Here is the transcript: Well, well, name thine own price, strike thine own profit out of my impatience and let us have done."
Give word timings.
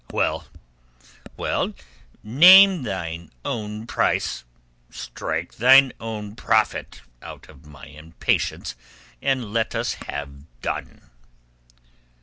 Well, 0.11 0.47
well, 1.37 1.75
name 2.23 2.81
thine 2.81 3.29
own 3.45 3.85
price, 3.85 4.43
strike 4.89 5.53
thine 5.57 5.93
own 5.99 6.35
profit 6.35 7.01
out 7.21 7.47
of 7.49 7.67
my 7.67 7.85
impatience 7.85 8.73
and 9.21 9.53
let 9.53 9.75
us 9.75 9.93
have 10.09 10.45
done." 10.61 11.11